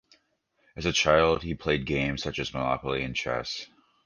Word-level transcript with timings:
As 0.75 0.87
a 0.87 0.91
child 0.91 1.43
he 1.43 1.53
played 1.53 1.85
games 1.85 2.23
such 2.23 2.39
as 2.39 2.51
"Monopoly" 2.55 3.03
and 3.03 3.15
chess. 3.15 3.67